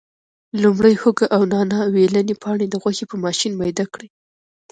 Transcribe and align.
لومړی 0.61 0.93
هوګه 1.01 1.25
او 1.35 1.41
نانا 1.51 1.81
ویلني 1.93 2.35
پاڼې 2.43 2.65
د 2.69 2.75
غوښې 2.81 3.05
په 3.11 3.15
ماشین 3.25 3.51
میده 3.61 3.85
کړي. 3.93 4.07